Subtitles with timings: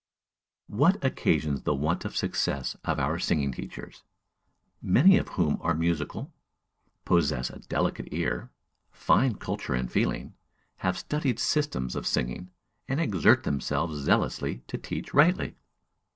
[0.65, 4.01] What occasions the want of success of our singing teachers,
[4.81, 6.33] many of whom are musical,
[7.05, 8.49] possess a delicate ear,
[8.91, 10.33] fine culture and feeling,
[10.77, 12.49] have studied systems of singing,
[12.87, 15.55] and exert themselves zealously to teach rightly?